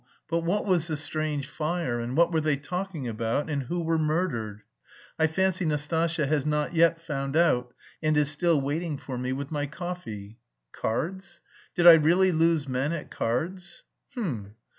But 0.27 0.39
what 0.39 0.65
was 0.65 0.87
the 0.87 0.97
strange 0.97 1.47
fire, 1.47 1.99
and 1.99 2.17
what 2.17 2.33
were 2.33 2.41
they 2.41 2.57
talking 2.57 3.07
about, 3.07 3.51
and 3.51 3.61
who 3.61 3.83
were 3.83 3.99
murdered? 3.99 4.63
I 5.19 5.27
fancy 5.27 5.63
Nastasya 5.63 6.25
has 6.25 6.43
not 6.43 6.73
found 6.99 7.37
out 7.37 7.73
yet 8.01 8.07
and 8.07 8.17
is 8.17 8.31
still 8.31 8.59
waiting 8.59 8.97
for 8.97 9.15
me 9.15 9.31
with 9.31 9.51
my 9.51 9.67
coffee... 9.67 10.39
cards? 10.71 11.39
Did 11.75 11.85
I 11.85 11.93
really 11.93 12.31
lose 12.31 12.67
men 12.67 12.91
at 12.93 13.11
cards? 13.11 13.83
H'm! 14.13 14.55